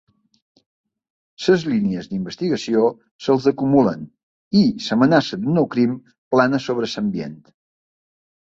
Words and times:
Les 1.47 1.65
línies 1.71 2.07
d'investigació 2.13 2.87
se'ls 3.25 3.45
acumulen 3.53 4.09
i 4.63 4.65
l'amenaça 4.87 5.41
d'un 5.43 5.55
nou 5.59 5.71
crim 5.77 5.95
plana 6.37 6.65
sobre 6.69 6.91
l'ambient. 6.97 7.39